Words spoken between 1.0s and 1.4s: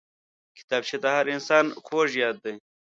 د هر